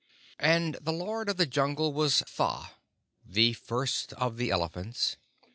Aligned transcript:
"And 0.39 0.79
the 0.81 0.91
Lord 0.91 1.29
of 1.29 1.37
the 1.37 1.45
Jungle 1.45 1.93
was 1.93 2.23
Tha, 2.35 2.71
the 3.23 3.53
First 3.53 4.13
of 4.13 4.37
the 4.37 4.49
Elephants. 4.49 5.15